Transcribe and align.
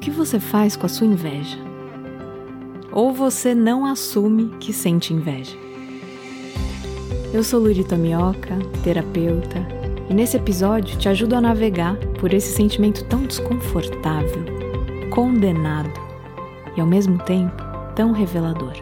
que 0.00 0.10
você 0.10 0.40
faz 0.40 0.76
com 0.76 0.86
a 0.86 0.88
sua 0.88 1.06
inveja? 1.06 1.58
Ou 2.90 3.12
você 3.12 3.54
não 3.54 3.84
assume 3.84 4.56
que 4.58 4.72
sente 4.72 5.12
inveja? 5.12 5.56
Eu 7.34 7.44
sou 7.44 7.60
Lurita 7.60 7.96
Mioca, 7.96 8.58
terapeuta, 8.82 9.58
e 10.08 10.14
nesse 10.14 10.38
episódio 10.38 10.98
te 10.98 11.08
ajudo 11.08 11.36
a 11.36 11.40
navegar 11.40 11.96
por 12.18 12.32
esse 12.32 12.52
sentimento 12.52 13.04
tão 13.04 13.24
desconfortável, 13.24 14.44
condenado 15.10 15.92
e 16.76 16.80
ao 16.80 16.86
mesmo 16.86 17.18
tempo 17.18 17.62
tão 17.94 18.10
revelador. 18.10 18.72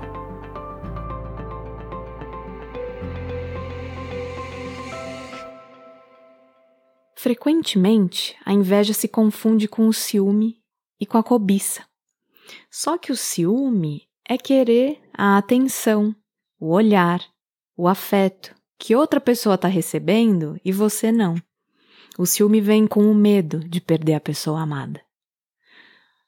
Frequentemente, 7.16 8.36
a 8.46 8.52
inveja 8.52 8.94
se 8.94 9.08
confunde 9.08 9.66
com 9.66 9.88
o 9.88 9.92
ciúme 9.92 10.57
e 11.00 11.06
com 11.06 11.18
a 11.18 11.22
cobiça. 11.22 11.84
Só 12.70 12.96
que 12.96 13.12
o 13.12 13.16
ciúme 13.16 14.08
é 14.28 14.36
querer 14.36 15.00
a 15.12 15.36
atenção, 15.36 16.14
o 16.58 16.72
olhar, 16.72 17.24
o 17.76 17.86
afeto 17.86 18.54
que 18.78 18.94
outra 18.94 19.20
pessoa 19.20 19.56
está 19.56 19.68
recebendo 19.68 20.58
e 20.64 20.72
você 20.72 21.10
não. 21.10 21.34
O 22.18 22.26
ciúme 22.26 22.60
vem 22.60 22.86
com 22.86 23.10
o 23.10 23.14
medo 23.14 23.60
de 23.60 23.80
perder 23.80 24.14
a 24.14 24.20
pessoa 24.20 24.60
amada. 24.60 25.02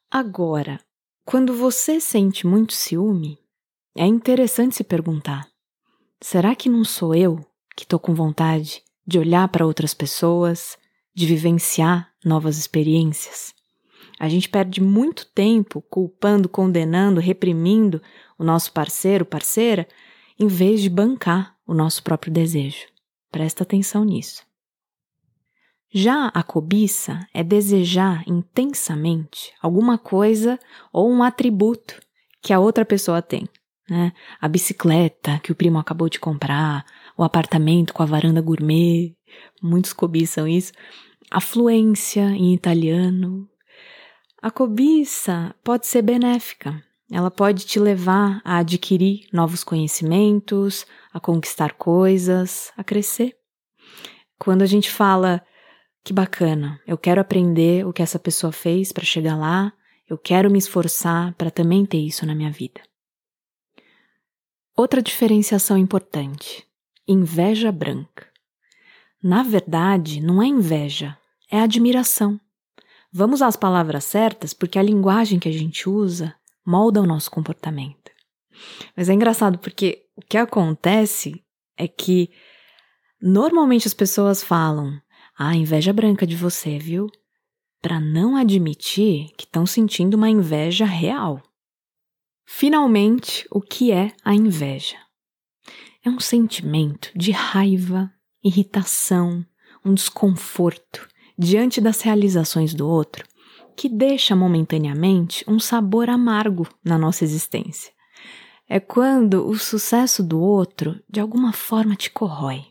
Agora, 0.09 0.79
quando 1.25 1.55
você 1.55 1.99
sente 1.99 2.45
muito 2.45 2.73
ciúme, 2.73 3.39
é 3.95 4.05
interessante 4.05 4.75
se 4.75 4.83
perguntar: 4.83 5.49
será 6.21 6.55
que 6.55 6.69
não 6.69 6.83
sou 6.83 7.15
eu 7.15 7.39
que 7.75 7.83
estou 7.83 7.99
com 7.99 8.13
vontade 8.13 8.83
de 9.05 9.17
olhar 9.19 9.47
para 9.47 9.65
outras 9.65 9.93
pessoas, 9.93 10.77
de 11.13 11.25
vivenciar 11.25 12.11
novas 12.23 12.57
experiências. 12.57 13.53
A 14.21 14.29
gente 14.29 14.47
perde 14.47 14.79
muito 14.79 15.25
tempo 15.25 15.81
culpando, 15.81 16.47
condenando, 16.47 17.19
reprimindo 17.19 17.99
o 18.37 18.43
nosso 18.43 18.71
parceiro, 18.71 19.25
parceira, 19.25 19.87
em 20.37 20.45
vez 20.45 20.79
de 20.79 20.91
bancar 20.91 21.57
o 21.65 21.73
nosso 21.73 22.03
próprio 22.03 22.31
desejo. 22.31 22.85
Presta 23.31 23.63
atenção 23.63 24.05
nisso. 24.05 24.43
Já 25.91 26.27
a 26.27 26.43
cobiça 26.43 27.27
é 27.33 27.43
desejar 27.43 28.23
intensamente 28.27 29.51
alguma 29.59 29.97
coisa 29.97 30.59
ou 30.93 31.09
um 31.09 31.23
atributo 31.23 31.99
que 32.43 32.53
a 32.53 32.59
outra 32.59 32.85
pessoa 32.85 33.23
tem. 33.23 33.49
Né? 33.89 34.13
A 34.39 34.47
bicicleta 34.47 35.39
que 35.39 35.51
o 35.51 35.55
primo 35.55 35.79
acabou 35.79 36.07
de 36.07 36.19
comprar, 36.19 36.85
o 37.17 37.23
apartamento 37.23 37.91
com 37.91 38.03
a 38.03 38.05
varanda 38.05 38.39
gourmet, 38.39 39.15
muitos 39.59 39.93
cobiçam 39.93 40.47
isso, 40.47 40.73
a 41.31 41.41
fluência 41.41 42.29
em 42.29 42.53
italiano. 42.53 43.49
A 44.41 44.49
cobiça 44.49 45.53
pode 45.63 45.85
ser 45.85 46.01
benéfica. 46.01 46.83
Ela 47.11 47.29
pode 47.29 47.63
te 47.63 47.79
levar 47.79 48.41
a 48.43 48.57
adquirir 48.57 49.27
novos 49.31 49.63
conhecimentos, 49.63 50.83
a 51.13 51.19
conquistar 51.19 51.73
coisas, 51.73 52.73
a 52.75 52.83
crescer. 52.83 53.37
Quando 54.39 54.63
a 54.63 54.65
gente 54.65 54.89
fala 54.89 55.45
que 56.03 56.11
bacana, 56.11 56.81
eu 56.87 56.97
quero 56.97 57.21
aprender 57.21 57.85
o 57.85 57.93
que 57.93 58.01
essa 58.01 58.17
pessoa 58.17 58.51
fez 58.51 58.91
para 58.91 59.05
chegar 59.05 59.35
lá, 59.35 59.71
eu 60.09 60.17
quero 60.17 60.49
me 60.49 60.57
esforçar 60.57 61.35
para 61.35 61.51
também 61.51 61.85
ter 61.85 61.99
isso 61.99 62.25
na 62.25 62.33
minha 62.33 62.49
vida. 62.49 62.81
Outra 64.75 65.03
diferenciação 65.03 65.77
importante: 65.77 66.65
inveja 67.07 67.71
branca. 67.71 68.27
Na 69.21 69.43
verdade, 69.43 70.19
não 70.19 70.41
é 70.41 70.47
inveja, 70.47 71.15
é 71.51 71.59
admiração. 71.59 72.39
Vamos 73.13 73.41
às 73.41 73.57
palavras 73.57 74.05
certas 74.05 74.53
porque 74.53 74.79
a 74.79 74.83
linguagem 74.83 75.37
que 75.37 75.49
a 75.49 75.51
gente 75.51 75.89
usa 75.89 76.33
molda 76.65 77.01
o 77.01 77.05
nosso 77.05 77.29
comportamento. 77.29 78.09
Mas 78.95 79.09
é 79.09 79.13
engraçado 79.13 79.59
porque 79.59 80.05
o 80.15 80.21
que 80.21 80.37
acontece 80.37 81.43
é 81.77 81.87
que 81.89 82.29
normalmente 83.21 83.85
as 83.85 83.93
pessoas 83.93 84.41
falam: 84.41 84.97
"Ah, 85.37 85.53
inveja 85.53 85.91
branca 85.91 86.25
de 86.25 86.37
você, 86.37 86.77
viu?" 86.77 87.07
Para 87.81 87.99
não 87.99 88.37
admitir 88.37 89.31
que 89.35 89.43
estão 89.43 89.65
sentindo 89.65 90.13
uma 90.13 90.29
inveja 90.29 90.85
real. 90.85 91.41
Finalmente, 92.45 93.45
o 93.51 93.59
que 93.59 93.91
é 93.91 94.13
a 94.23 94.33
inveja? 94.33 94.97
É 96.03 96.09
um 96.09 96.19
sentimento 96.19 97.11
de 97.15 97.31
raiva, 97.31 98.11
irritação, 98.43 99.45
um 99.83 99.93
desconforto 99.93 101.10
diante 101.41 101.81
das 101.81 102.01
realizações 102.01 102.71
do 102.71 102.87
outro 102.87 103.25
que 103.75 103.89
deixa 103.89 104.35
momentaneamente 104.35 105.43
um 105.47 105.59
sabor 105.59 106.07
amargo 106.07 106.67
na 106.85 106.99
nossa 106.99 107.23
existência. 107.23 107.91
É 108.69 108.79
quando 108.79 109.47
o 109.47 109.57
sucesso 109.57 110.21
do 110.21 110.39
outro 110.39 111.01
de 111.09 111.19
alguma 111.19 111.51
forma 111.51 111.95
te 111.95 112.11
corrói. 112.11 112.63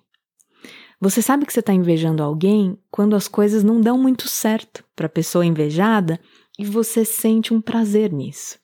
Você 1.00 1.20
sabe 1.20 1.44
que 1.46 1.52
você 1.52 1.58
está 1.58 1.72
invejando 1.72 2.22
alguém 2.22 2.78
quando 2.92 3.16
as 3.16 3.26
coisas 3.26 3.64
não 3.64 3.80
dão 3.80 3.98
muito 3.98 4.28
certo 4.28 4.84
para 4.94 5.06
a 5.06 5.10
pessoa 5.10 5.44
invejada 5.44 6.20
e 6.56 6.64
você 6.64 7.04
sente 7.04 7.52
um 7.52 7.60
prazer 7.60 8.12
nisso. 8.12 8.56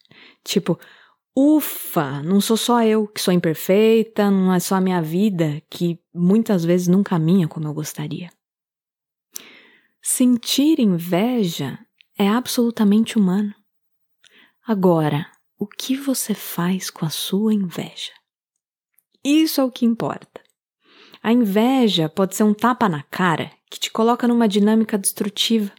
Tipo, 0.44 0.78
Ufa, 1.37 2.23
não 2.23 2.41
sou 2.41 2.56
só 2.56 2.81
eu 2.84 3.09
que 3.09 3.21
sou 3.21 3.34
imperfeita, 3.34 4.31
não 4.31 4.55
é 4.55 4.61
só 4.61 4.77
a 4.77 4.81
minha 4.81 5.03
vida 5.03 5.61
que 5.69 5.99
muitas 6.15 6.65
vezes 6.65 6.87
não 6.87 7.03
caminha 7.03 7.49
como 7.49 7.67
eu 7.67 7.75
gostaria. 7.75 8.31
Sentir 10.09 10.78
inveja 10.78 11.81
é 12.17 12.28
absolutamente 12.28 13.19
humano. 13.19 13.53
Agora, 14.65 15.27
o 15.59 15.67
que 15.67 15.97
você 15.97 16.33
faz 16.33 16.91
com 16.91 17.05
a 17.05 17.11
sua 17.11 17.53
inveja? 17.53 18.12
Isso 19.25 19.61
é 19.61 19.65
o 19.65 19.71
que 19.71 19.84
importa. 19.84 20.41
A 21.21 21.33
inveja 21.33 22.09
pode 22.09 22.37
ser 22.37 22.44
um 22.44 22.55
tapa 22.55 22.89
na 22.89 23.03
cara 23.03 23.50
que 23.69 23.81
te 23.81 23.91
coloca 23.91 24.28
numa 24.28 24.47
dinâmica 24.47 24.97
destrutiva, 24.97 25.72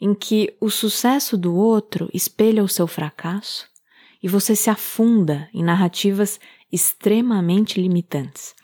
em 0.00 0.14
que 0.14 0.56
o 0.60 0.70
sucesso 0.70 1.36
do 1.36 1.56
outro 1.56 2.08
espelha 2.14 2.62
o 2.62 2.68
seu 2.68 2.86
fracasso 2.86 3.68
e 4.22 4.28
você 4.28 4.54
se 4.54 4.70
afunda 4.70 5.50
em 5.52 5.64
narrativas 5.64 6.38
extremamente 6.70 7.80
limitantes. 7.80 8.54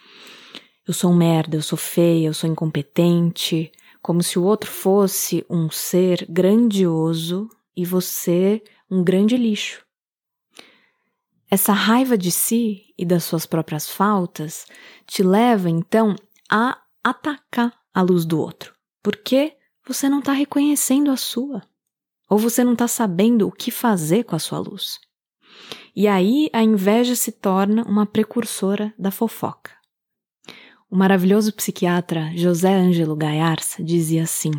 Eu 0.87 0.95
sou 0.95 1.11
um 1.11 1.17
merda, 1.17 1.57
eu 1.57 1.63
sou 1.63 1.77
feia, 1.77 2.29
eu 2.29 2.33
sou 2.33 2.49
incompetente, 2.49 3.73
como 4.03 4.23
se 4.23 4.39
o 4.39 4.45
outro 4.45 4.71
fosse 4.71 5.45
um 5.49 5.71
ser 5.71 6.27
grandioso 6.29 7.49
e 7.77 7.85
você 7.85 8.63
um 8.91 9.05
grande 9.05 9.37
lixo. 9.37 9.85
Essa 11.51 11.73
raiva 11.73 12.17
de 12.17 12.31
si 12.31 12.95
e 12.97 13.05
das 13.05 13.25
suas 13.25 13.45
próprias 13.45 13.89
faltas 13.89 14.67
te 15.07 15.23
leva 15.23 15.69
então 15.69 16.15
a 16.49 16.81
atacar 17.03 17.73
a 17.93 18.03
luz 18.03 18.25
do 18.25 18.41
outro, 18.41 18.75
porque 19.03 19.57
você 19.87 20.09
não 20.09 20.21
está 20.21 20.33
reconhecendo 20.33 21.11
a 21.11 21.17
sua, 21.17 21.63
ou 22.29 22.39
você 22.39 22.63
não 22.63 22.75
está 22.75 22.87
sabendo 22.87 23.49
o 23.49 23.53
que 23.53 23.71
fazer 23.71 24.25
com 24.25 24.37
a 24.37 24.39
sua 24.39 24.59
luz. 24.59 25.01
E 25.95 26.07
aí 26.07 26.49
a 26.53 26.63
inveja 26.63 27.17
se 27.17 27.33
torna 27.33 27.83
uma 27.83 28.07
precursora 28.07 28.95
da 28.97 29.11
fofoca. 29.11 29.73
O 30.91 30.97
maravilhoso 30.97 31.53
psiquiatra 31.53 32.33
José 32.35 32.75
Ângelo 32.75 33.15
Gaiarsa 33.15 33.81
dizia 33.83 34.25
assim: 34.25 34.51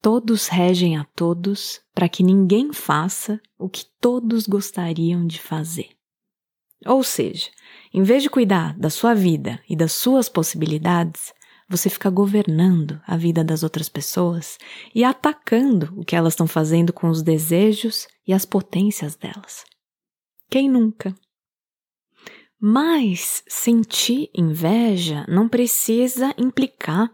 Todos 0.00 0.48
regem 0.48 0.96
a 0.96 1.04
todos 1.14 1.82
para 1.94 2.08
que 2.08 2.22
ninguém 2.22 2.72
faça 2.72 3.38
o 3.58 3.68
que 3.68 3.84
todos 4.00 4.46
gostariam 4.46 5.26
de 5.26 5.38
fazer. 5.38 5.90
Ou 6.86 7.04
seja, 7.04 7.50
em 7.92 8.02
vez 8.02 8.22
de 8.22 8.30
cuidar 8.30 8.74
da 8.78 8.88
sua 8.88 9.12
vida 9.12 9.60
e 9.68 9.76
das 9.76 9.92
suas 9.92 10.30
possibilidades, 10.30 11.34
você 11.68 11.90
fica 11.90 12.08
governando 12.08 12.98
a 13.06 13.14
vida 13.14 13.44
das 13.44 13.62
outras 13.62 13.88
pessoas 13.88 14.56
e 14.94 15.04
atacando 15.04 15.92
o 15.94 16.04
que 16.04 16.16
elas 16.16 16.32
estão 16.32 16.46
fazendo 16.46 16.90
com 16.90 17.10
os 17.10 17.20
desejos 17.20 18.06
e 18.26 18.32
as 18.32 18.46
potências 18.46 19.14
delas. 19.14 19.66
Quem 20.48 20.70
nunca? 20.70 21.14
Mas 22.60 23.44
sentir 23.46 24.30
inveja 24.34 25.24
não 25.28 25.48
precisa 25.48 26.34
implicar 26.36 27.08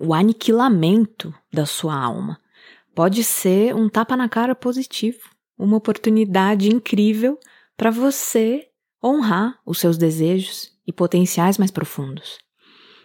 o 0.00 0.14
aniquilamento 0.14 1.34
da 1.52 1.66
sua 1.66 1.94
alma. 1.94 2.40
Pode 2.94 3.22
ser 3.22 3.74
um 3.74 3.90
tapa 3.90 4.16
na 4.16 4.26
cara 4.26 4.54
positivo, 4.54 5.20
uma 5.58 5.76
oportunidade 5.76 6.68
incrível 6.68 7.38
para 7.76 7.90
você 7.90 8.70
honrar 9.04 9.60
os 9.66 9.78
seus 9.78 9.98
desejos 9.98 10.72
e 10.86 10.92
potenciais 10.92 11.58
mais 11.58 11.70
profundos. 11.70 12.38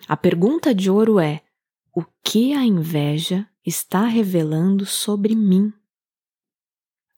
A 0.07 0.15
pergunta 0.15 0.73
de 0.73 0.89
ouro 0.89 1.19
é: 1.19 1.41
o 1.93 2.05
que 2.23 2.53
a 2.53 2.63
inveja 2.63 3.45
está 3.65 4.05
revelando 4.05 4.85
sobre 4.85 5.35
mim? 5.35 5.73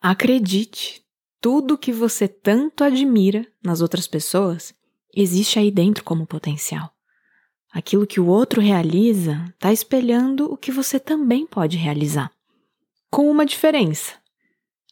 Acredite, 0.01 1.02
tudo 1.43 1.77
que 1.77 1.91
você 1.91 2.25
tanto 2.25 2.85
admira 2.85 3.45
nas 3.61 3.81
outras 3.81 4.07
pessoas 4.07 4.73
existe 5.13 5.59
aí 5.59 5.69
dentro 5.69 6.01
como 6.01 6.25
potencial. 6.25 6.89
Aquilo 7.69 8.07
que 8.07 8.17
o 8.17 8.27
outro 8.27 8.61
realiza 8.61 9.43
está 9.49 9.73
espelhando 9.73 10.49
o 10.49 10.55
que 10.55 10.71
você 10.71 11.01
também 11.01 11.45
pode 11.45 11.75
realizar. 11.75 12.31
Com 13.11 13.29
uma 13.29 13.45
diferença. 13.45 14.13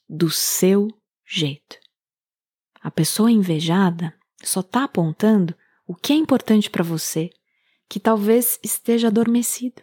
do 0.10 0.30
seu 0.30 0.90
jeito. 1.26 1.78
A 2.82 2.92
pessoa 2.92 3.32
invejada 3.32 4.14
só 4.44 4.60
está 4.60 4.84
apontando 4.84 5.56
o 5.88 5.96
que 5.96 6.12
é 6.12 6.18
importante 6.18 6.70
para 6.70 6.84
você, 6.84 7.30
que 7.88 7.98
talvez 7.98 8.60
esteja 8.62 9.08
adormecido. 9.08 9.82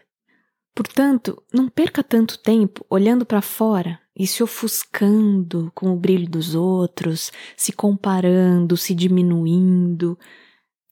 Portanto, 0.75 1.43
não 1.51 1.67
perca 1.67 2.05
tanto 2.05 2.39
tempo 2.39 2.85
olhando 2.91 3.25
para 3.25 3.41
fora 3.41 3.99
e 4.19 4.27
se 4.27 4.43
ofuscando 4.43 5.71
com 5.75 5.93
o 5.93 5.97
brilho 5.97 6.29
dos 6.29 6.55
outros, 6.57 7.31
se 7.57 7.73
comparando, 7.73 8.77
se 8.77 8.95
diminuindo. 8.95 10.19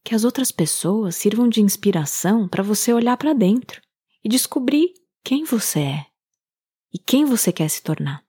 Que 0.04 0.14
as 0.14 0.22
outras 0.22 0.52
pessoas 0.52 1.16
sirvam 1.16 1.48
de 1.48 1.60
inspiração 1.60 2.46
para 2.46 2.62
você 2.62 2.92
olhar 2.92 3.16
para 3.16 3.32
dentro 3.32 3.82
e 4.22 4.28
descobrir 4.28 4.94
quem 5.24 5.44
você 5.44 5.80
é 5.80 6.06
e 6.94 6.98
quem 6.98 7.24
você 7.24 7.52
quer 7.52 7.68
se 7.68 7.82
tornar. 7.82 8.24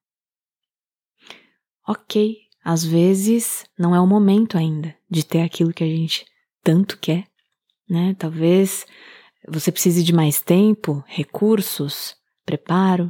Ok, 1.88 2.40
às 2.64 2.84
vezes 2.84 3.66
não 3.78 3.96
é 3.96 4.02
o 4.02 4.08
momento 4.08 4.58
ainda 4.58 4.96
de 5.10 5.24
ter 5.24 5.42
aquilo 5.42 5.72
que 5.72 5.84
a 5.84 5.88
gente 5.88 6.26
tanto 6.64 6.98
quer, 6.98 7.28
né? 7.88 8.16
Talvez 8.18 8.86
você 9.48 9.72
precise 9.72 10.04
de 10.04 10.12
mais 10.12 10.42
tempo, 10.42 11.04
recursos, 11.08 12.16
preparo. 12.46 13.10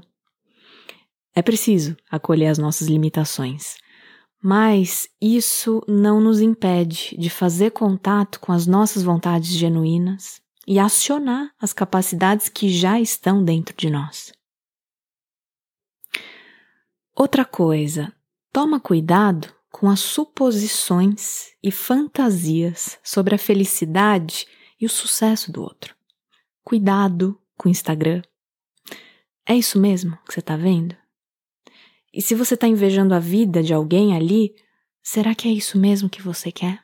É 1.37 1.41
preciso 1.43 1.95
acolher 2.09 2.47
as 2.47 2.57
nossas 2.57 2.87
limitações, 2.87 3.75
mas 4.41 5.07
isso 5.21 5.83
não 5.87 6.19
nos 6.19 6.41
impede 6.41 7.15
de 7.15 7.29
fazer 7.29 7.69
contato 7.69 8.39
com 8.39 8.51
as 8.51 8.65
nossas 8.65 9.03
vontades 9.03 9.49
genuínas 9.49 10.41
e 10.65 10.79
acionar 10.79 11.53
as 11.61 11.73
capacidades 11.73 12.49
que 12.49 12.69
já 12.69 12.99
estão 12.99 13.43
dentro 13.43 13.77
de 13.77 13.87
nós. 13.87 14.33
Outra 17.15 17.45
coisa, 17.45 18.11
toma 18.51 18.79
cuidado 18.79 19.53
com 19.69 19.87
as 19.87 19.99
suposições 19.99 21.51
e 21.61 21.69
fantasias 21.69 22.97
sobre 23.03 23.35
a 23.35 23.37
felicidade 23.37 24.47
e 24.81 24.87
o 24.87 24.89
sucesso 24.89 25.51
do 25.51 25.61
outro. 25.61 25.95
Cuidado 26.63 27.39
com 27.55 27.69
o 27.69 27.71
Instagram. 27.71 28.23
É 29.45 29.55
isso 29.55 29.79
mesmo 29.79 30.17
que 30.25 30.33
você 30.33 30.39
está 30.39 30.57
vendo? 30.57 30.97
E 32.17 32.21
se 32.23 32.33
você 32.33 32.55
está 32.55 32.67
invejando 32.67 33.13
a 33.13 33.19
vida 33.19 33.61
de 33.61 33.75
alguém 33.75 34.15
ali, 34.15 34.55
será 35.03 35.35
que 35.35 35.47
é 35.47 35.51
isso 35.51 35.77
mesmo 35.77 36.09
que 36.09 36.19
você 36.19 36.51
quer? 36.51 36.83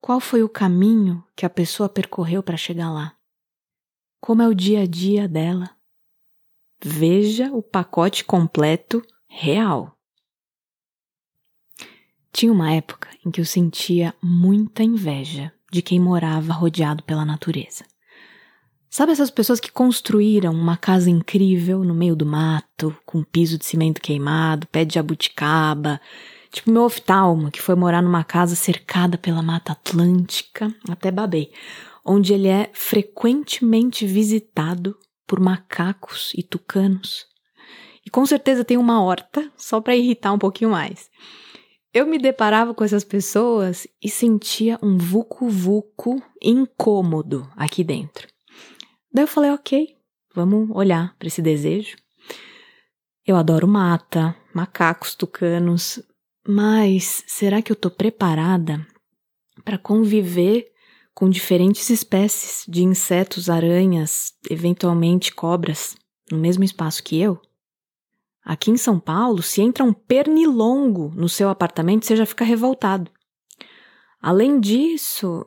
Qual 0.00 0.18
foi 0.18 0.42
o 0.42 0.48
caminho 0.48 1.24
que 1.36 1.46
a 1.46 1.50
pessoa 1.50 1.88
percorreu 1.88 2.42
para 2.42 2.56
chegar 2.56 2.90
lá? 2.90 3.16
Como 4.20 4.42
é 4.42 4.48
o 4.48 4.54
dia 4.56 4.80
a 4.80 4.86
dia 4.86 5.28
dela? 5.28 5.70
Veja 6.82 7.52
o 7.52 7.62
pacote 7.62 8.24
completo 8.24 9.06
real. 9.28 9.96
Tinha 12.32 12.50
uma 12.50 12.72
época 12.72 13.08
em 13.24 13.30
que 13.30 13.40
eu 13.40 13.44
sentia 13.44 14.12
muita 14.20 14.82
inveja 14.82 15.54
de 15.70 15.80
quem 15.80 16.00
morava 16.00 16.52
rodeado 16.52 17.04
pela 17.04 17.24
natureza. 17.24 17.84
Sabe 18.92 19.12
essas 19.12 19.30
pessoas 19.30 19.60
que 19.60 19.70
construíram 19.70 20.52
uma 20.52 20.76
casa 20.76 21.08
incrível 21.08 21.84
no 21.84 21.94
meio 21.94 22.16
do 22.16 22.26
mato, 22.26 22.92
com 23.06 23.22
piso 23.22 23.56
de 23.56 23.64
cimento 23.64 24.00
queimado, 24.00 24.66
pé 24.66 24.84
de 24.84 24.94
jabuticaba? 24.94 26.00
Tipo 26.50 26.72
meu 26.72 26.82
oftalmo, 26.82 27.52
que 27.52 27.62
foi 27.62 27.76
morar 27.76 28.02
numa 28.02 28.24
casa 28.24 28.56
cercada 28.56 29.16
pela 29.16 29.42
Mata 29.42 29.70
Atlântica, 29.70 30.74
até 30.88 31.12
babei, 31.12 31.52
onde 32.04 32.34
ele 32.34 32.48
é 32.48 32.68
frequentemente 32.72 34.04
visitado 34.04 34.98
por 35.24 35.38
macacos 35.38 36.32
e 36.36 36.42
tucanos. 36.42 37.26
E 38.04 38.10
com 38.10 38.26
certeza 38.26 38.64
tem 38.64 38.76
uma 38.76 39.00
horta, 39.00 39.48
só 39.56 39.80
para 39.80 39.94
irritar 39.94 40.32
um 40.32 40.38
pouquinho 40.38 40.72
mais. 40.72 41.08
Eu 41.94 42.08
me 42.08 42.18
deparava 42.18 42.74
com 42.74 42.82
essas 42.82 43.04
pessoas 43.04 43.86
e 44.02 44.08
sentia 44.08 44.80
um 44.82 44.98
vucu-vucu 44.98 46.20
incômodo 46.42 47.48
aqui 47.56 47.84
dentro. 47.84 48.29
Daí 49.12 49.24
eu 49.24 49.28
falei, 49.28 49.50
ok, 49.50 49.96
vamos 50.34 50.70
olhar 50.70 51.16
para 51.18 51.28
esse 51.28 51.42
desejo. 51.42 51.96
Eu 53.26 53.36
adoro 53.36 53.66
mata, 53.66 54.36
macacos, 54.54 55.14
tucanos, 55.14 56.00
mas 56.46 57.24
será 57.26 57.60
que 57.60 57.70
eu 57.70 57.76
tô 57.76 57.90
preparada 57.90 58.86
para 59.64 59.78
conviver 59.78 60.70
com 61.12 61.28
diferentes 61.28 61.90
espécies 61.90 62.64
de 62.66 62.82
insetos, 62.82 63.50
aranhas, 63.50 64.32
eventualmente 64.48 65.34
cobras, 65.34 65.96
no 66.30 66.38
mesmo 66.38 66.64
espaço 66.64 67.02
que 67.02 67.20
eu? 67.20 67.40
Aqui 68.44 68.70
em 68.70 68.76
São 68.76 68.98
Paulo, 68.98 69.42
se 69.42 69.60
entra 69.60 69.84
um 69.84 69.92
pernilongo 69.92 71.12
no 71.14 71.28
seu 71.28 71.50
apartamento, 71.50 72.06
você 72.06 72.16
já 72.16 72.24
fica 72.24 72.44
revoltado. 72.44 73.10
Além 74.20 74.58
disso, 74.58 75.46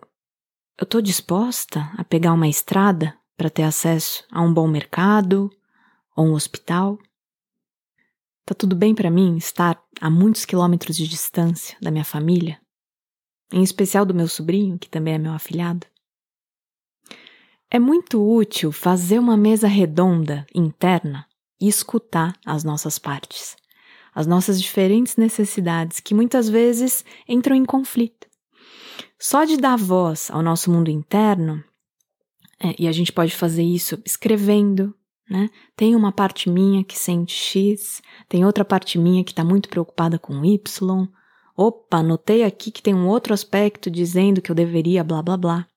eu 0.79 0.85
tô 0.85 1.01
disposta 1.01 1.91
a 1.97 2.03
pegar 2.03 2.33
uma 2.33 2.47
estrada 2.47 3.17
para 3.35 3.49
ter 3.49 3.63
acesso 3.63 4.25
a 4.31 4.41
um 4.41 4.53
bom 4.53 4.67
mercado 4.67 5.49
ou 6.15 6.27
um 6.27 6.33
hospital. 6.33 6.97
Tá 8.45 8.53
tudo 8.53 8.75
bem 8.75 8.93
para 8.93 9.09
mim 9.09 9.37
estar 9.37 9.81
a 9.99 10.09
muitos 10.09 10.45
quilômetros 10.45 10.97
de 10.97 11.07
distância 11.07 11.77
da 11.81 11.89
minha 11.89 12.03
família, 12.03 12.59
em 13.51 13.63
especial 13.63 14.05
do 14.05 14.13
meu 14.13 14.27
sobrinho, 14.27 14.77
que 14.77 14.89
também 14.89 15.13
é 15.13 15.17
meu 15.17 15.33
afilhado. 15.33 15.87
É 17.69 17.79
muito 17.79 18.21
útil 18.21 18.71
fazer 18.71 19.17
uma 19.17 19.35
mesa 19.35 19.67
redonda 19.67 20.45
interna 20.53 21.25
e 21.59 21.67
escutar 21.67 22.37
as 22.45 22.63
nossas 22.63 22.99
partes, 22.99 23.55
as 24.13 24.27
nossas 24.27 24.61
diferentes 24.61 25.15
necessidades 25.15 25.99
que 25.99 26.13
muitas 26.13 26.47
vezes 26.47 27.03
entram 27.27 27.55
em 27.55 27.65
conflito. 27.65 28.27
Só 29.17 29.45
de 29.45 29.57
dar 29.57 29.77
voz 29.77 30.29
ao 30.29 30.43
nosso 30.43 30.69
mundo 30.69 30.91
interno 30.91 31.63
é, 32.63 32.73
e 32.79 32.87
a 32.87 32.91
gente 32.93 33.11
pode 33.11 33.35
fazer 33.35 33.63
isso 33.63 34.01
escrevendo, 34.05 34.95
né? 35.29 35.49
Tem 35.75 35.95
uma 35.95 36.11
parte 36.13 36.49
minha 36.49 36.83
que 36.83 36.97
sente 36.97 37.33
X, 37.33 38.01
tem 38.29 38.45
outra 38.45 38.63
parte 38.63 38.97
minha 38.97 39.23
que 39.23 39.31
está 39.31 39.43
muito 39.43 39.67
preocupada 39.67 40.17
com 40.17 40.45
Y. 40.45 41.07
Opa, 41.57 42.01
notei 42.01 42.43
aqui 42.43 42.71
que 42.71 42.81
tem 42.81 42.95
um 42.95 43.07
outro 43.07 43.33
aspecto 43.33 43.91
dizendo 43.91 44.41
que 44.41 44.49
eu 44.49 44.55
deveria 44.55 45.03
blá 45.03 45.21
blá 45.21 45.35
blá. 45.35 45.67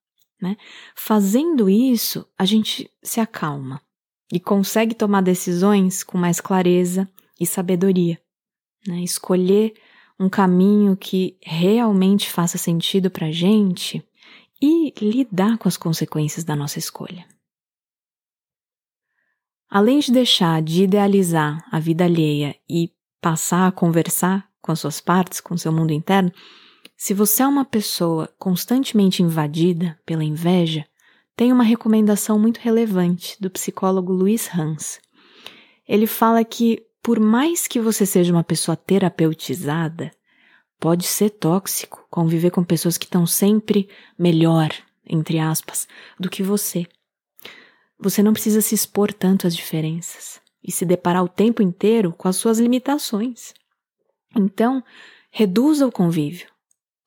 Né? 0.41 0.55
Fazendo 0.95 1.69
isso, 1.69 2.25
a 2.37 2.45
gente 2.45 2.89
se 3.03 3.19
acalma 3.19 3.81
e 4.31 4.39
consegue 4.39 4.95
tomar 4.95 5.21
decisões 5.21 6.03
com 6.03 6.17
mais 6.17 6.39
clareza 6.39 7.09
e 7.39 7.45
sabedoria. 7.45 8.19
Né? 8.87 9.01
Escolher 9.01 9.73
um 10.19 10.29
caminho 10.29 10.95
que 10.95 11.37
realmente 11.43 12.29
faça 12.29 12.57
sentido 12.57 13.11
para 13.11 13.27
a 13.27 13.31
gente 13.31 14.06
e 14.61 14.93
lidar 15.01 15.57
com 15.57 15.67
as 15.67 15.77
consequências 15.77 16.43
da 16.43 16.55
nossa 16.55 16.79
escolha. 16.79 17.25
Além 19.69 19.99
de 19.99 20.11
deixar 20.11 20.61
de 20.61 20.83
idealizar 20.83 21.65
a 21.71 21.79
vida 21.79 22.05
alheia 22.05 22.55
e 22.69 22.91
passar 23.21 23.67
a 23.67 23.71
conversar 23.71 24.49
com 24.61 24.71
as 24.71 24.79
suas 24.79 25.01
partes, 25.01 25.41
com 25.41 25.57
seu 25.57 25.71
mundo 25.71 25.91
interno, 25.91 26.31
se 26.95 27.13
você 27.13 27.43
é 27.43 27.47
uma 27.47 27.65
pessoa 27.65 28.27
constantemente 28.39 29.21
invadida 29.21 29.99
pela 30.05 30.23
inveja, 30.23 30.85
tem 31.35 31.53
uma 31.53 31.63
recomendação 31.63 32.39
muito 32.39 32.57
relevante 32.57 33.37
do 33.39 33.51
psicólogo 33.51 34.11
Luiz 34.11 34.49
Hans. 34.53 34.99
Ele 35.87 36.07
fala 36.07 36.43
que, 36.43 36.83
por 37.03 37.19
mais 37.19 37.67
que 37.67 37.79
você 37.79 38.05
seja 38.05 38.33
uma 38.33 38.43
pessoa 38.43 38.75
terapeutizada, 38.75 40.11
Pode 40.79 41.07
ser 41.07 41.31
tóxico 41.31 42.05
conviver 42.09 42.51
com 42.51 42.63
pessoas 42.63 42.97
que 42.97 43.05
estão 43.05 43.25
sempre 43.25 43.89
melhor, 44.17 44.69
entre 45.05 45.39
aspas, 45.39 45.87
do 46.19 46.29
que 46.29 46.43
você. 46.43 46.85
Você 47.99 48.21
não 48.21 48.33
precisa 48.33 48.61
se 48.61 48.75
expor 48.75 49.11
tanto 49.11 49.47
às 49.47 49.55
diferenças 49.55 50.39
e 50.63 50.71
se 50.71 50.85
deparar 50.85 51.23
o 51.23 51.29
tempo 51.29 51.63
inteiro 51.63 52.13
com 52.13 52.27
as 52.27 52.35
suas 52.35 52.59
limitações. 52.59 53.53
Então, 54.35 54.83
reduza 55.31 55.87
o 55.87 55.91
convívio, 55.91 56.47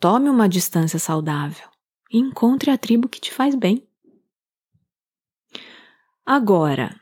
tome 0.00 0.28
uma 0.28 0.48
distância 0.48 0.98
saudável 0.98 1.68
e 2.10 2.18
encontre 2.18 2.70
a 2.70 2.78
tribo 2.78 3.08
que 3.08 3.20
te 3.20 3.32
faz 3.32 3.54
bem. 3.54 3.86
Agora, 6.26 7.00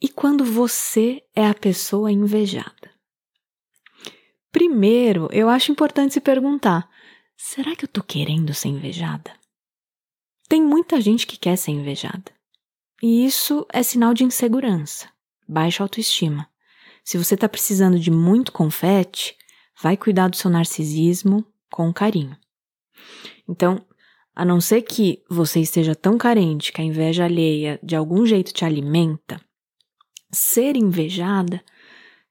e 0.00 0.08
quando 0.08 0.44
você 0.44 1.22
é 1.34 1.46
a 1.46 1.54
pessoa 1.54 2.10
invejada? 2.10 2.91
Primeiro, 4.52 5.28
eu 5.32 5.48
acho 5.48 5.72
importante 5.72 6.12
se 6.12 6.20
perguntar: 6.20 6.88
será 7.36 7.74
que 7.74 7.86
eu 7.86 7.88
tô 7.88 8.02
querendo 8.02 8.52
ser 8.52 8.68
invejada? 8.68 9.32
Tem 10.46 10.62
muita 10.62 11.00
gente 11.00 11.26
que 11.26 11.38
quer 11.38 11.56
ser 11.56 11.70
invejada. 11.70 12.30
E 13.02 13.24
isso 13.24 13.66
é 13.72 13.82
sinal 13.82 14.12
de 14.12 14.22
insegurança, 14.22 15.08
baixa 15.48 15.82
autoestima. 15.82 16.46
Se 17.02 17.18
você 17.18 17.34
está 17.34 17.48
precisando 17.48 17.98
de 17.98 18.10
muito 18.10 18.52
confete, 18.52 19.36
vai 19.82 19.96
cuidar 19.96 20.28
do 20.28 20.36
seu 20.36 20.50
narcisismo 20.50 21.44
com 21.70 21.92
carinho. 21.92 22.36
Então, 23.48 23.84
a 24.36 24.44
não 24.44 24.60
ser 24.60 24.82
que 24.82 25.22
você 25.28 25.60
esteja 25.60 25.94
tão 25.94 26.16
carente 26.16 26.72
que 26.72 26.80
a 26.80 26.84
inveja 26.84 27.24
alheia 27.24 27.80
de 27.82 27.96
algum 27.96 28.24
jeito 28.24 28.52
te 28.52 28.64
alimenta, 28.64 29.40
ser 30.30 30.76
invejada 30.76 31.62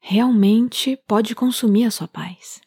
realmente 0.02 0.98
pode 1.08 1.36
consumir 1.36 1.86
a 1.86 1.92
sua 1.92 2.08
paz. 2.08 2.60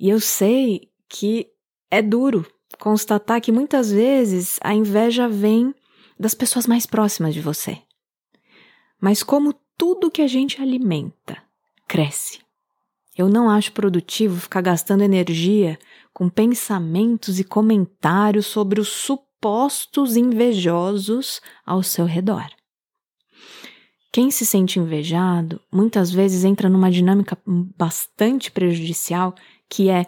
E 0.00 0.08
eu 0.08 0.18
sei 0.18 0.90
que 1.08 1.46
é 1.90 2.02
duro 2.02 2.44
constatar 2.78 3.40
que 3.40 3.52
muitas 3.52 3.92
vezes 3.92 4.58
a 4.62 4.74
inveja 4.74 5.28
vem 5.28 5.74
das 6.18 6.34
pessoas 6.34 6.66
mais 6.66 6.86
próximas 6.86 7.34
de 7.34 7.40
você. 7.40 7.78
Mas 9.00 9.22
como 9.22 9.54
tudo 9.76 10.10
que 10.10 10.22
a 10.22 10.26
gente 10.26 10.60
alimenta 10.60 11.42
cresce. 11.86 12.40
Eu 13.16 13.28
não 13.28 13.48
acho 13.48 13.72
produtivo 13.72 14.40
ficar 14.40 14.60
gastando 14.60 15.02
energia 15.02 15.78
com 16.12 16.28
pensamentos 16.28 17.38
e 17.38 17.44
comentários 17.44 18.46
sobre 18.46 18.80
os 18.80 18.88
supostos 18.88 20.16
invejosos 20.16 21.40
ao 21.64 21.82
seu 21.82 22.04
redor. 22.04 22.46
Quem 24.16 24.30
se 24.30 24.46
sente 24.46 24.78
invejado 24.78 25.60
muitas 25.70 26.10
vezes 26.10 26.42
entra 26.42 26.70
numa 26.70 26.90
dinâmica 26.90 27.36
bastante 27.44 28.50
prejudicial 28.50 29.34
que 29.68 29.90
é 29.90 30.06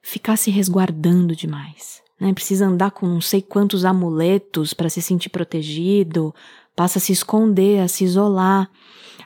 ficar 0.00 0.36
se 0.36 0.48
resguardando 0.48 1.34
demais. 1.34 2.00
Né? 2.20 2.32
Precisa 2.32 2.66
andar 2.66 2.92
com 2.92 3.04
não 3.04 3.20
sei 3.20 3.42
quantos 3.42 3.84
amuletos 3.84 4.72
para 4.72 4.88
se 4.88 5.02
sentir 5.02 5.30
protegido, 5.30 6.32
passa 6.76 7.00
a 7.00 7.02
se 7.02 7.10
esconder, 7.10 7.80
a 7.80 7.88
se 7.88 8.04
isolar, 8.04 8.70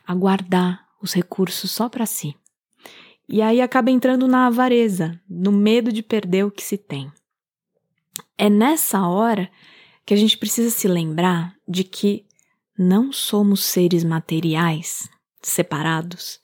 a 0.07 0.15
guardar 0.15 0.83
os 1.03 1.12
recursos 1.12 1.71
só 1.71 1.91
para 1.91 2.07
si. 2.07 2.35
E 3.29 3.43
aí 3.43 3.61
acaba 3.61 3.91
entrando 3.91 4.27
na 4.27 4.47
avareza, 4.47 5.21
no 5.29 5.53
medo 5.53 5.93
de 5.93 6.03
perder 6.03 6.47
o 6.47 6.51
que 6.51 6.62
se 6.62 6.79
tem. 6.79 7.12
É 8.39 8.49
nessa 8.49 9.07
hora 9.07 9.51
que 10.07 10.15
a 10.15 10.17
gente 10.17 10.39
precisa 10.39 10.71
se 10.71 10.89
lembrar 10.89 11.55
de 11.69 11.85
que 11.85 12.25
não 12.83 13.12
somos 13.12 13.65
seres 13.65 14.03
materiais 14.03 15.09
separados, 15.41 16.41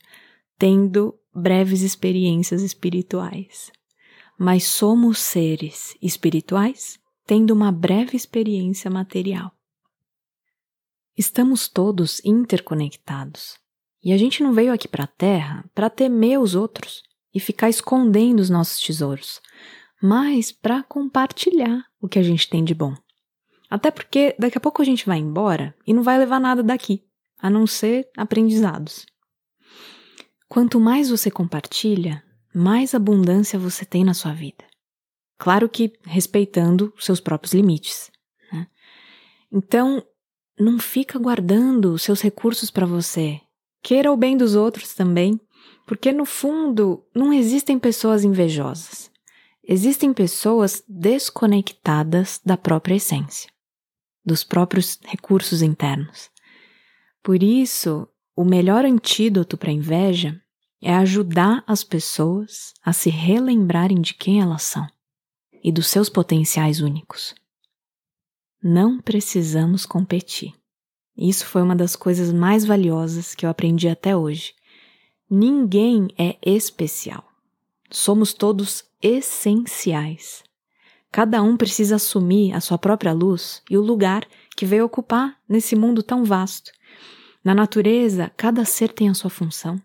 tendo 0.57 1.14
breves 1.35 1.83
experiências 1.83 2.62
espirituais, 2.62 3.71
mas 4.38 4.64
somos 4.64 5.18
seres 5.18 5.97
espirituais 6.00 6.99
tendo 7.26 7.50
uma 7.50 7.71
breve 7.71 8.16
experiência 8.16 8.90
material. 8.90 9.52
Estamos 11.16 11.68
todos 11.68 12.25
interconectados. 12.25 13.59
E 14.02 14.12
a 14.12 14.16
gente 14.16 14.42
não 14.42 14.54
veio 14.54 14.73
aqui 14.73 14.87
para 14.87 15.04
a 15.04 15.09
Terra 15.09 15.68
para 15.75 15.90
temer 15.90 16.38
os 16.38 16.54
outros 16.54 17.02
e 17.35 17.40
ficar 17.40 17.68
escondendo 17.68 18.38
os 18.38 18.49
nossos 18.49 18.80
tesouros, 18.80 19.40
mas 20.00 20.52
para 20.52 20.85
compartilhar 20.85 21.85
o 22.00 22.09
que 22.09 22.18
a 22.18 22.23
gente 22.23 22.49
tem 22.49 22.64
de 22.64 22.75
bom. 22.75 22.95
Até 23.70 23.90
porque 23.90 24.34
daqui 24.38 24.56
a 24.56 24.60
pouco 24.60 24.80
a 24.80 24.84
gente 24.84 25.06
vai 25.06 25.18
embora 25.18 25.75
e 25.87 25.92
não 25.92 26.02
vai 26.02 26.18
levar 26.18 26.40
nada 26.40 26.62
daqui, 26.62 27.04
a 27.38 27.50
não 27.50 27.66
ser 27.66 28.08
aprendizados. 28.16 29.06
Quanto 30.48 30.80
mais 30.80 31.10
você 31.10 31.30
compartilha, 31.30 32.22
mais 32.54 32.94
abundância 32.94 33.58
você 33.58 33.84
tem 33.84 34.04
na 34.04 34.14
sua 34.14 34.32
vida. 34.32 34.64
Claro 35.38 35.68
que 35.68 35.92
respeitando 36.04 36.92
seus 36.98 37.20
próprios 37.20 37.52
limites. 37.52 38.10
Né? 38.52 38.66
Então, 39.52 40.02
não 40.58 40.78
fica 40.78 41.18
guardando 41.18 41.98
seus 41.98 42.20
recursos 42.20 42.70
para 42.70 42.87
você. 42.87 43.40
Queira 43.82 44.10
o 44.10 44.16
bem 44.16 44.37
dos 44.37 44.56
outros 44.56 44.94
também, 44.94 45.40
porque 45.87 46.10
no 46.12 46.25
fundo 46.25 47.04
não 47.14 47.32
existem 47.32 47.78
pessoas 47.78 48.25
invejosas. 48.25 49.10
Existem 49.62 50.12
pessoas 50.12 50.82
desconectadas 50.88 52.40
da 52.44 52.56
própria 52.56 52.96
essência, 52.96 53.50
dos 54.28 54.44
próprios 54.44 55.00
recursos 55.04 55.62
internos. 55.62 56.30
Por 57.23 57.42
isso, 57.42 58.06
o 58.37 58.44
melhor 58.44 58.85
antídoto 58.85 59.56
para 59.56 59.70
a 59.70 59.75
inveja 59.75 60.40
é 60.80 60.94
ajudar 60.94 61.64
as 61.66 61.82
pessoas 61.82 62.73
a 62.85 62.92
se 62.92 63.11
relembrarem 63.11 64.00
de 64.00 64.14
quem 64.14 64.40
elas 64.40 64.62
são 64.62 64.87
e 65.64 65.73
dos 65.73 65.88
seus 65.88 66.08
potenciais 66.08 66.80
únicos. 66.80 67.35
Não 68.62 69.00
precisamos 69.00 69.85
competir. 69.85 70.54
Isso 71.16 71.47
foi 71.47 71.62
uma 71.62 71.75
das 71.75 71.97
coisas 71.97 72.32
mais 72.32 72.64
valiosas 72.64 73.35
que 73.35 73.44
eu 73.44 73.50
aprendi 73.50 73.88
até 73.88 74.16
hoje. 74.16 74.54
Ninguém 75.28 76.08
é 76.16 76.38
especial. 76.42 77.25
Somos 77.90 78.32
todos 78.32 78.85
essenciais. 79.02 80.44
Cada 81.10 81.42
um 81.42 81.56
precisa 81.56 81.96
assumir 81.96 82.52
a 82.52 82.60
sua 82.60 82.78
própria 82.78 83.12
luz 83.12 83.62
e 83.70 83.76
o 83.76 83.82
lugar 83.82 84.26
que 84.56 84.66
veio 84.66 84.84
ocupar 84.84 85.36
nesse 85.48 85.74
mundo 85.74 86.02
tão 86.02 86.24
vasto. 86.24 86.70
Na 87.42 87.54
natureza, 87.54 88.30
cada 88.36 88.64
ser 88.64 88.92
tem 88.92 89.08
a 89.08 89.14
sua 89.14 89.30
função. 89.30 89.80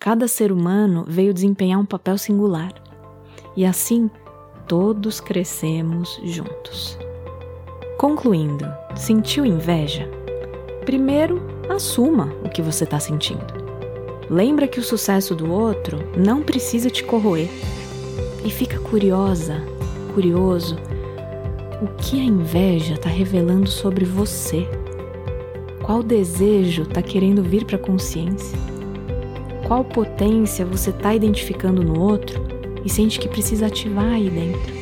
Cada 0.00 0.26
ser 0.26 0.50
humano 0.50 1.04
veio 1.06 1.32
desempenhar 1.32 1.78
um 1.78 1.86
papel 1.86 2.18
singular. 2.18 2.72
E 3.56 3.64
assim, 3.64 4.10
todos 4.66 5.20
crescemos 5.20 6.20
juntos. 6.24 6.98
Concluindo, 7.98 8.66
sentiu 8.96 9.46
inveja? 9.46 10.10
Primeiro, 10.84 11.40
assuma 11.68 12.34
o 12.44 12.48
que 12.48 12.60
você 12.60 12.82
está 12.82 12.98
sentindo. 12.98 13.62
Lembra 14.28 14.66
que 14.66 14.80
o 14.80 14.82
sucesso 14.82 15.36
do 15.36 15.52
outro 15.52 15.98
não 16.16 16.42
precisa 16.42 16.90
te 16.90 17.04
corroer. 17.04 17.48
E 18.44 18.50
fica 18.50 18.80
curiosa, 18.80 19.62
curioso, 20.12 20.76
o 21.80 21.86
que 21.96 22.20
a 22.20 22.24
inveja 22.24 22.94
está 22.94 23.08
revelando 23.08 23.68
sobre 23.68 24.04
você? 24.04 24.68
Qual 25.82 26.02
desejo 26.02 26.82
está 26.82 27.02
querendo 27.02 27.42
vir 27.42 27.64
para 27.64 27.76
a 27.76 27.80
consciência? 27.80 28.58
Qual 29.66 29.84
potência 29.84 30.64
você 30.64 30.90
está 30.90 31.14
identificando 31.14 31.82
no 31.82 31.98
outro 32.00 32.40
e 32.84 32.90
sente 32.90 33.18
que 33.18 33.28
precisa 33.28 33.66
ativar 33.66 34.12
aí 34.12 34.30
dentro? 34.30 34.72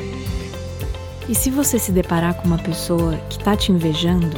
E 1.28 1.34
se 1.34 1.50
você 1.50 1.78
se 1.78 1.92
deparar 1.92 2.34
com 2.34 2.46
uma 2.46 2.58
pessoa 2.58 3.16
que 3.30 3.38
está 3.38 3.56
te 3.56 3.70
invejando, 3.72 4.36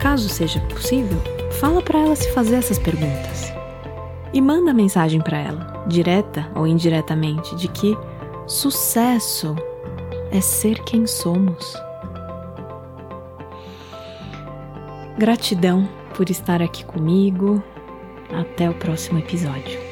caso 0.00 0.28
seja 0.28 0.58
possível, 0.60 1.20
fala 1.60 1.82
para 1.82 1.98
ela 1.98 2.16
se 2.16 2.32
fazer 2.32 2.56
essas 2.56 2.78
perguntas. 2.78 3.52
E 4.32 4.40
manda 4.40 4.72
mensagem 4.72 5.20
para 5.20 5.38
ela, 5.38 5.84
direta 5.86 6.50
ou 6.54 6.66
indiretamente, 6.66 7.54
de 7.56 7.68
que 7.68 7.96
sucesso 8.50 9.54
é 10.32 10.40
ser 10.40 10.82
quem 10.82 11.06
somos. 11.06 11.72
Gratidão 15.16 15.88
por 16.16 16.28
estar 16.30 16.60
aqui 16.60 16.84
comigo. 16.84 17.62
Até 18.32 18.68
o 18.68 18.74
próximo 18.74 19.18
episódio. 19.18 19.89